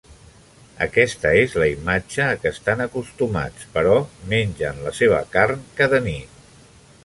Aquesta 0.85 1.33
és 1.41 1.57
la 1.63 1.67
imatge 1.73 2.23
a 2.27 2.39
què 2.45 2.51
estan 2.55 2.81
acostumats, 2.87 3.69
però 3.77 3.95
mengen 4.35 4.83
la 4.87 4.95
seva 5.03 5.23
carn 5.37 5.65
cada 5.83 6.05
nit. 6.11 6.45